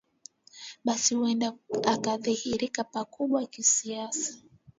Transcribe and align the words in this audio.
basi 0.83 1.15
huenda 1.15 1.53
akaadhirika 1.85 2.83
pakubwa 2.83 3.45
kisiasa 3.45 4.37